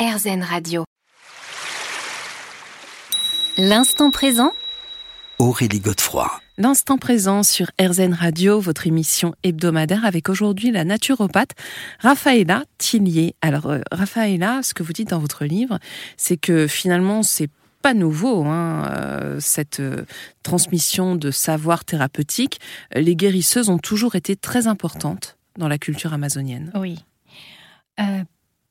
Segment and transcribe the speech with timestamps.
[0.00, 0.84] RZN Radio.
[3.58, 4.52] L'instant présent?
[5.38, 6.40] Aurélie Godefroy.
[6.56, 11.50] L'instant présent sur RZN Radio, votre émission hebdomadaire avec aujourd'hui la naturopathe
[11.98, 13.34] Raphaëla Tillier.
[13.42, 15.78] Alors, euh, Raphaëla, ce que vous dites dans votre livre,
[16.16, 17.50] c'est que finalement, c'est
[17.82, 20.06] pas nouveau, hein, euh, cette euh,
[20.42, 22.58] transmission de savoir thérapeutique.
[22.94, 26.72] Les guérisseuses ont toujours été très importantes dans la culture amazonienne.
[26.74, 27.04] Oui.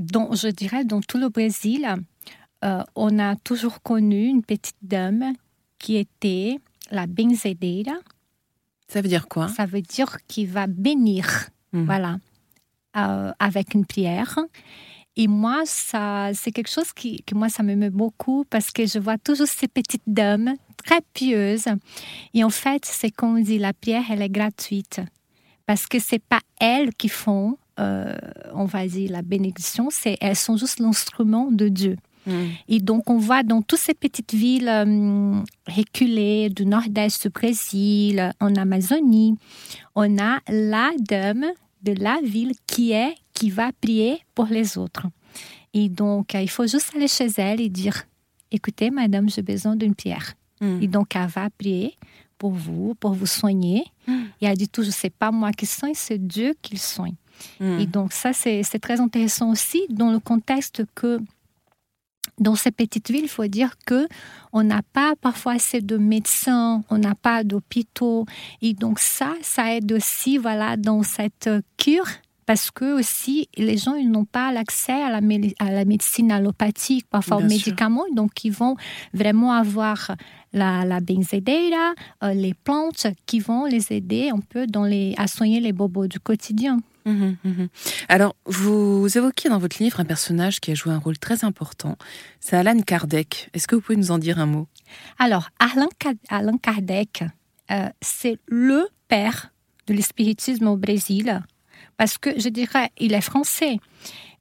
[0.00, 1.86] Donc, je dirais, dans tout le Brésil,
[2.64, 5.34] euh, on a toujours connu une petite dame
[5.78, 6.58] qui était
[6.90, 7.92] la benzedeira.
[8.88, 9.48] Ça veut dire quoi?
[9.48, 11.84] Ça veut dire qui va bénir, Mhm.
[11.84, 12.18] voilà,
[12.96, 14.38] euh, avec une prière.
[15.16, 18.86] Et moi, ça, c'est quelque chose qui, que moi, ça me met beaucoup parce que
[18.86, 21.66] je vois toujours ces petites dames très pieuses.
[22.32, 25.00] Et en fait, c'est comme on dit, la prière, elle est gratuite.
[25.66, 28.14] Parce que c'est pas elles qui font, euh,
[28.52, 31.96] on va dire, la bénédiction, c'est, elles sont juste l'instrument de Dieu.
[32.26, 32.32] Mm.
[32.68, 38.32] Et donc, on voit dans toutes ces petites villes euh, reculées du nord-est du Brésil,
[38.40, 39.36] en Amazonie,
[39.94, 41.46] on a la dame
[41.82, 45.06] de la ville qui est, qui va prier pour les autres.
[45.72, 48.04] Et donc, euh, il faut juste aller chez elle et dire,
[48.50, 50.34] écoutez, madame, j'ai besoin d'une pierre.
[50.60, 50.82] Mm.
[50.82, 51.96] Et donc, elle va prier
[52.36, 53.84] pour vous, pour vous soigner.
[54.06, 54.12] Mm.
[54.40, 57.14] Et elle dit toujours, c'est pas moi qui soigne, c'est Dieu qui le soigne.
[57.60, 61.20] Et donc ça, c'est très intéressant aussi dans le contexte que
[62.38, 64.08] dans ces petites villes, il faut dire que
[64.52, 68.24] on n'a pas parfois assez de médecins, on n'a pas d'hôpitaux.
[68.62, 72.06] Et donc ça, ça aide aussi voilà, dans cette cure
[72.46, 75.20] parce que aussi les gens ils n'ont pas l'accès à la,
[75.60, 77.48] à la médecine allopathique, parfois aux sûr.
[77.48, 78.74] médicaments, donc ils vont
[79.14, 80.16] vraiment avoir
[80.52, 81.94] la, la benzedeira,
[82.24, 86.08] euh, les plantes qui vont les aider un peu dans les, à soigner les bobos
[86.08, 86.78] du quotidien.
[87.04, 87.68] Mhm, mhm.
[88.08, 91.96] Alors, vous évoquez dans votre livre un personnage qui a joué un rôle très important.
[92.40, 93.48] C'est Alan Kardec.
[93.54, 94.66] Est-ce que vous pouvez nous en dire un mot?
[95.18, 95.88] Alors, Alain
[96.62, 97.24] Kardec,
[97.70, 99.52] euh, c'est le père
[99.86, 101.42] de l'espiritisme au Brésil,
[101.96, 103.78] parce que je dirais, il est français,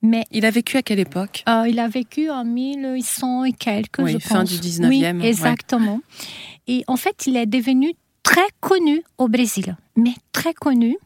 [0.01, 1.43] mais Il a vécu à quelle époque?
[1.49, 4.49] Euh, il a vécu en 1800 et quelques, Oui, je fin pense.
[4.51, 5.27] du 19e, Oui, ouais.
[5.27, 6.01] exactement.
[6.67, 7.93] Et en fait, il est devenu
[8.23, 10.97] très connu au Brésil, mais très connu.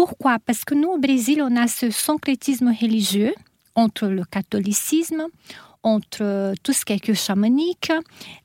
[0.00, 0.38] Pourquoi?
[0.38, 3.34] Parce que nous, au Brésil, on a ce syncrétisme religieux
[3.74, 5.26] entre le catholicisme,
[5.82, 7.92] entre euh, tout ce qui est que chamanique,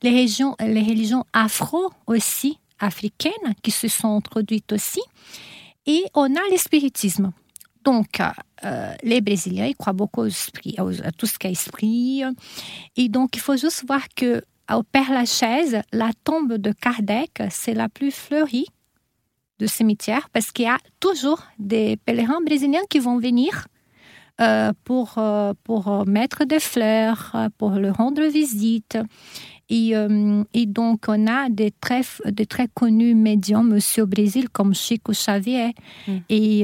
[0.03, 4.99] les, les religions afro aussi, africaines, qui se sont introduites aussi,
[5.85, 7.31] et on a l'espiritisme.
[7.85, 12.23] Donc, euh, les Brésiliens, ils croient beaucoup aux- à tout ce qui est esprit.
[12.97, 14.43] Et donc, il faut juste voir que
[14.73, 18.65] au Père Lachaise, la tombe de Kardec, c'est la plus fleurie
[19.59, 23.67] de cimetière parce qu'il y a toujours des pèlerins brésiliens qui vont venir
[24.41, 28.97] euh, pour, euh, pour euh, mettre des fleurs, pour leur rendre visite.
[29.69, 34.49] Et, euh, et donc, on a des très, des très connus médiums aussi au Brésil,
[34.49, 35.73] comme Chico Xavier.
[36.07, 36.17] Mm.
[36.29, 36.61] Et,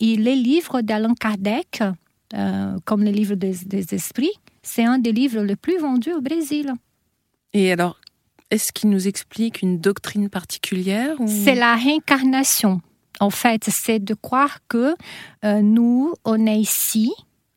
[0.00, 1.82] et les livres d'Alain Kardec,
[2.84, 4.32] comme le livre des, des esprits,
[4.62, 6.72] c'est un des livres les plus vendus au Brésil.
[7.52, 8.00] Et alors,
[8.52, 11.16] est-ce qu'il nous explique une doctrine particulière.
[11.26, 12.82] C'est la réincarnation.
[13.18, 14.94] En fait, c'est de croire que
[15.44, 17.14] euh, nous, on est ici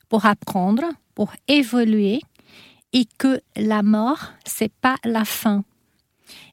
[0.07, 0.83] pour apprendre,
[1.13, 2.21] pour évoluer,
[2.93, 5.65] et que la mort, c'est pas la fin.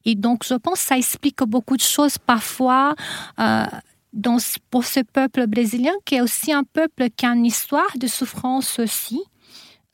[0.03, 2.95] Et donc, je pense que ça explique beaucoup de choses parfois
[3.39, 3.65] euh,
[4.69, 8.77] pour ce peuple brésilien, qui est aussi un peuple qui a une histoire de souffrance
[8.77, 9.21] aussi,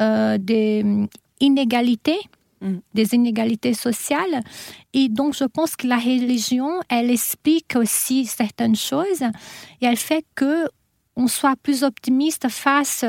[0.02, 0.84] euh, des
[1.40, 2.20] inégalités,
[2.62, 2.80] Mm.
[2.94, 4.42] des inégalités sociales.
[4.94, 9.22] Et donc, je pense que la religion, elle explique aussi certaines choses
[9.82, 10.68] et elle fait que
[11.16, 13.06] on soit plus optimiste face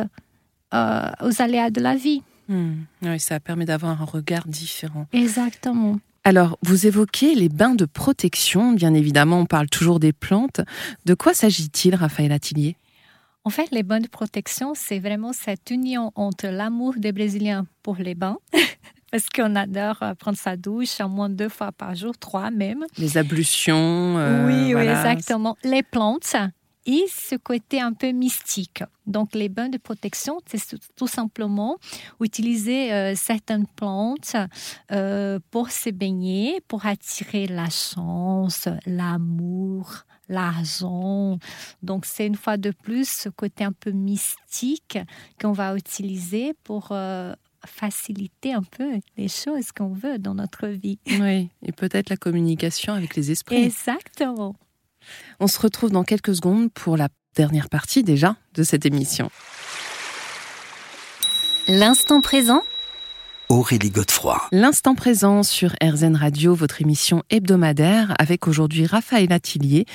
[0.75, 2.22] euh, aux aléas de la vie.
[2.49, 2.83] Hmm.
[3.03, 5.06] Oui, ça permet d'avoir un regard différent.
[5.12, 5.99] Exactement.
[6.22, 8.72] Alors, vous évoquez les bains de protection.
[8.72, 10.60] Bien évidemment, on parle toujours des plantes.
[11.06, 12.77] De quoi s'agit-il, Raphaël Atelier
[13.44, 17.97] En fait, les bains de protection, c'est vraiment cette union entre l'amour des Brésiliens pour
[17.97, 18.39] les bains,
[19.10, 22.84] parce qu'on adore euh, prendre sa douche au moins deux fois par jour, trois même?
[22.98, 24.18] Les ablutions.
[24.18, 25.57] euh, oui, oui, exactement.
[25.65, 26.36] Les plantes
[26.86, 28.83] et ce côté un peu mystique.
[29.07, 31.77] Donc, les bains de protection, c'est tout simplement
[32.21, 34.36] utiliser euh, certaines plantes
[34.91, 41.39] euh, pour se baigner, pour attirer la chance, l'amour, l'argent.
[41.83, 44.98] Donc, c'est une fois de plus ce côté un peu mystique
[45.41, 47.34] qu'on va utiliser pour euh,
[47.66, 50.98] faciliter un peu les choses qu'on veut dans notre vie.
[51.07, 53.65] Oui, et peut-être la communication avec les esprits.
[53.65, 54.57] Exactement.
[55.39, 59.30] On se retrouve dans quelques secondes pour la dernière partie déjà de cette émission.
[61.68, 62.62] L'instant présent
[63.50, 64.41] Aurélie Godefroy.
[64.52, 69.86] L'instant présent sur RZN Radio, votre émission hebdomadaire, avec aujourd'hui Raphaëla Tillier,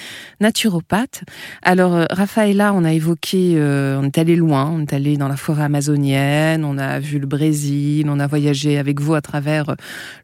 [0.42, 1.24] naturopathe.
[1.62, 5.30] Alors, euh, Raphaëla, on a évoqué, euh, on est allé loin, on est allé dans
[5.30, 9.70] la forêt amazonienne, on a vu le Brésil, on a voyagé avec vous à travers
[9.70, 9.76] euh,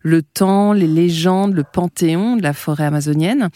[0.02, 3.48] le temps, les légendes, le panthéon de la forêt amazonienne.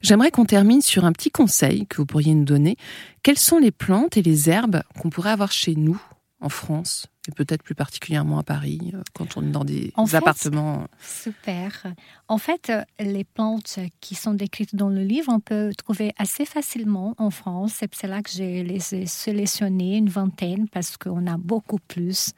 [0.00, 2.76] J'aimerais qu'on termine sur un petit conseil que vous pourriez nous donner.
[3.24, 6.00] Quelles sont les plantes et les herbes qu'on pourrait avoir chez nous,
[6.40, 7.08] en France?
[7.26, 10.86] Et peut-être plus particulièrement à Paris, euh, quand on est dans des En fait, appartements.
[11.00, 11.86] Super.
[12.28, 16.44] En fait, euh, les plantes qui sont décrites dans le livre, on peut trouver assez
[16.44, 17.72] facilement en France.
[17.78, 22.32] C'est c'est là que j'ai les ai sélectionnées, une vingtaine, parce qu'on a beaucoup plus.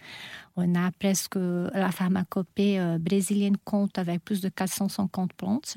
[0.54, 5.76] On a presque la pharmacopée euh, brésilienne compte avec plus de 450 plantes.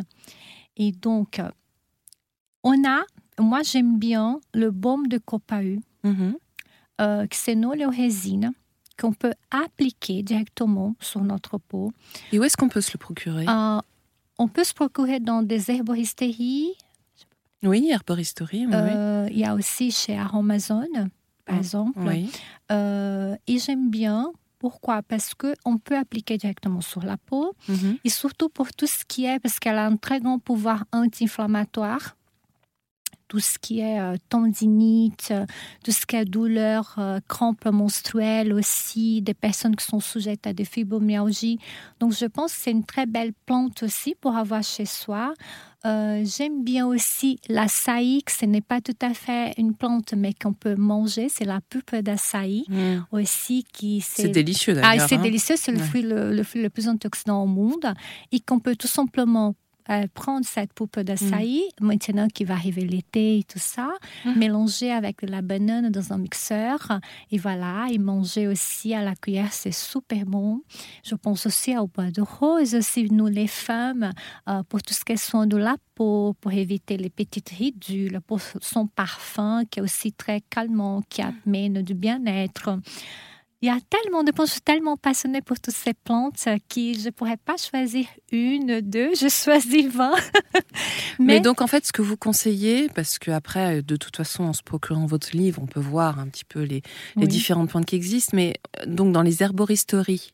[0.78, 1.50] Et donc, euh,
[2.64, 3.02] on a,
[3.40, 6.36] moi j'aime bien le baume de copahu, Mhm.
[7.02, 8.52] euh, xénoléorésine,
[9.00, 11.92] qu'on peut appliquer directement sur notre peau.
[12.31, 13.46] Et où est-ce qu'on peut se le procurer?
[13.48, 13.80] Euh,
[14.38, 16.72] on peut se procurer dans des herboristeries.
[17.63, 18.74] Oui, Herboristerie, oui.
[18.74, 21.10] Euh, Il y a aussi chez Aromazone,
[21.46, 22.00] par Mm, exemple.
[22.06, 22.30] oui.
[22.72, 24.31] Euh, et j'aime bien.
[24.60, 25.02] Pourquoi?
[25.04, 27.54] Parce qu'on peut appliquer directement sur la peau.
[27.69, 27.98] Mhm.
[28.04, 32.16] Et surtout pour tout ce qui est, parce qu'elle a un très grand pouvoir anti-inflammatoire.
[33.30, 35.46] Tout ce qui est euh, tendinite, euh,
[35.84, 40.54] tout ce qui est douleur, euh, crampes menstruelles aussi, des personnes qui sont sujettes à
[40.54, 41.60] des fibromyalgies.
[42.00, 45.34] Donc je pense que c'est une très belle plante aussi pour avoir chez soi.
[45.86, 50.34] Euh, J'aime bien aussi l'açaï, que ce n'est pas tout à fait une plante, mais
[50.34, 51.30] qu'on peut manger.
[51.30, 53.06] C'est la pulpe d'açaï Mm.
[53.12, 55.08] aussi qui C'est délicieux ah, d'ailleurs.
[55.08, 55.22] c'est hein.
[55.22, 55.84] délicieux, c'est le, Ouais.
[55.86, 57.94] fruit le, le fruit le plus antioxydant au monde
[58.31, 59.56] et qu'on peut tout simplement
[59.90, 63.90] euh, prendre cette poupe d'açaï, maintenant qu'il va arriver l'été et tout ça,
[64.26, 64.38] Mm.
[64.38, 67.00] mélanger avec de la banane dans un mixeur
[67.32, 70.62] et voilà, et manger aussi à la cuillère, c'est super bon.
[71.04, 74.12] Je pense aussi au bois de rose, aussi nous les femmes,
[74.48, 78.20] euh, pour tout ce qui est soin de la peau, pour éviter les petites ridules,
[78.26, 82.78] pour son parfum qui est aussi très calmant, qui amène du bien-être.
[83.62, 86.56] Il y a tellement de plantes, je suis tellement passionnée pour toutes ces plantes euh,
[86.70, 90.12] qui je ne pourrais pas choisir une, deux, je choisis 20.
[91.20, 91.42] Mais...
[91.42, 94.64] donc en fait, ce que vous conseillez, parce que après, de toute façon, en se
[94.64, 96.82] procurant votre livre, on peut voir un petit peu les,
[97.18, 97.28] les Oui.
[97.28, 98.32] différentes plantes qui existent.
[98.36, 100.32] Mais euh, donc dans les herboristeries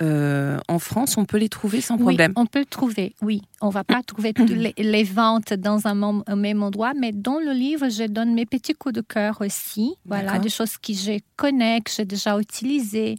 [0.00, 2.32] euh, en France, on peut les trouver sans Oui, problème.
[2.36, 3.42] on peut le trouver, oui.
[3.60, 5.94] On va pas trouver toutes les, les ventes dans un,
[6.34, 9.94] même endroit, mais dans le livre, je donne mes petits coups de cœur aussi.
[10.06, 13.16] Voilà, des choses que je connais, que j'ai déjà utilisées.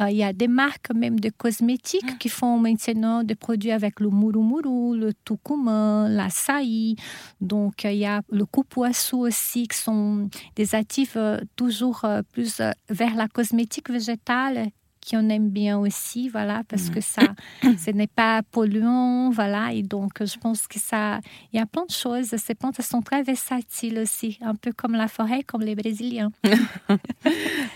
[0.00, 3.98] Euh, Il y a des marques même de cosmétiques qui font maintenant des produits avec
[4.00, 6.96] le murumuru, le tucumã, l'açaï.
[7.40, 12.60] Donc, il y a le coupoissou aussi, qui sont des actifs euh, toujours plus
[12.90, 14.68] vers la cosmétique végétale
[15.08, 17.22] qui on aime bien aussi, voilà, parce que ça,
[17.62, 21.20] ce n'est pas polluant, voilà, et donc je pense que ça,
[21.50, 22.36] il y a plein de choses.
[22.36, 26.30] Ces plantes sont très versatiles aussi, un peu comme la forêt, comme les Brésiliens.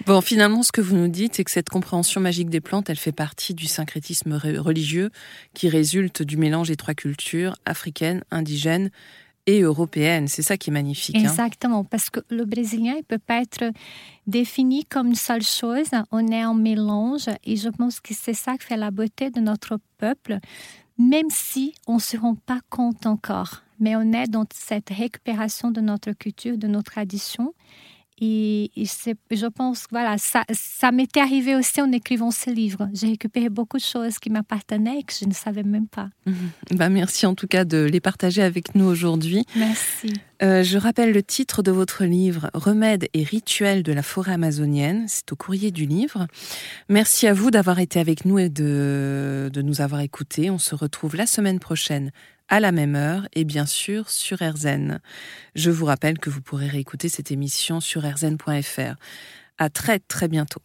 [0.07, 2.99] Bon, finalement, ce que vous nous dites, c'est que cette compréhension magique des plantes, elle
[2.99, 5.11] fait partie du syncrétisme re- religieux
[5.55, 8.91] qui résulte du mélange des trois cultures, africaine, indigène
[9.47, 10.29] et européenne.
[10.29, 11.17] C'est ça qui est magnifique.
[11.17, 11.21] hein.
[11.21, 13.73] Exactement, parce que le Brésilien, il peut pas être
[14.27, 15.89] défini comme une seule chose.
[16.11, 19.41] On est en mélange, et je pense que c'est ça qui fait la beauté de
[19.41, 20.39] notre peuple,
[20.99, 23.63] même si on ne se rend pas compte encore.
[23.81, 27.53] Mais on est dans cette récupération de notre culture, de nos traditions.
[28.25, 32.89] Et, je pense que voilà, ça, ça m'était arrivé aussi en écrivant ce livre.
[32.93, 36.09] J'ai récupéré beaucoup de choses qui m'appartenaient et que je ne savais même pas.
[36.71, 39.45] Bah, merci en tout cas de les partager avec nous aujourd'hui.
[39.57, 40.13] Merci.
[40.43, 45.05] Euh, je rappelle le titre de votre livre, Remèdes et rituels de la forêt amazonienne.
[45.09, 46.29] C'est au courrier du livre.
[46.89, 50.51] Merci à vous d'avoir été avec nous et de, de nous avoir écoutés.
[50.51, 52.11] On se retrouve la semaine prochaine
[52.53, 55.01] à la même heure et bien sûr sur RZN.
[55.55, 58.95] Je vous rappelle que vous pourrez réécouter cette émission sur rzn.fr.
[59.57, 60.63] À très très bientôt.